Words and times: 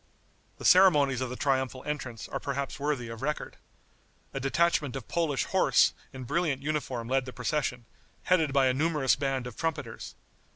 The 0.57 0.65
ceremonies 0.65 1.21
of 1.21 1.29
the 1.29 1.35
triumphal 1.35 1.83
entrance 1.83 2.27
are 2.27 2.39
perhaps 2.39 2.79
worthy 2.79 3.07
of 3.07 3.21
record. 3.21 3.57
A 4.33 4.39
detachment 4.39 4.95
of 4.95 5.07
Polish 5.07 5.43
horse 5.43 5.93
in 6.11 6.23
brilliant 6.23 6.63
uniform 6.63 7.07
led 7.07 7.25
the 7.25 7.33
procession, 7.33 7.85
headed 8.23 8.51
by 8.51 8.65
a 8.65 8.73
numerous 8.73 9.15
band 9.15 9.45
of 9.45 9.55
trumpeters. 9.55 10.15